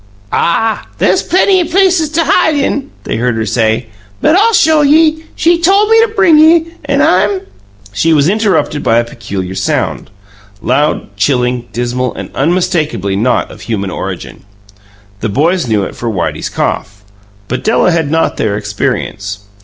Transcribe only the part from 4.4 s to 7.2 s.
show ye! She tole me to bring ye, and